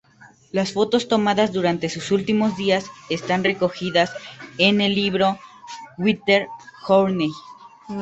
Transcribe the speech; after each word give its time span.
Las 0.51 0.71
fotos 0.71 1.07
tomadas 1.07 1.53
durante 1.53 1.87
sus 1.87 2.09
últimos 2.09 2.57
días 2.57 2.85
están 3.11 3.43
recogidas 3.43 4.11
en 4.57 4.81
el 4.81 4.95
libro 4.95 5.37
"Winter 5.99 6.47
Journey". 6.87 7.29